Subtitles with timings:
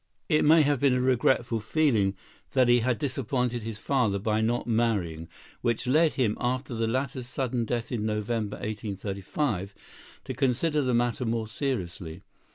[0.37, 2.15] ]It may have been a regretful feeling
[2.53, 5.27] that he had disappointed his father by not marrying
[5.61, 9.75] which led him, after the latter's sudden death in November, 1835,
[10.23, 12.23] to consider the matter more seriously.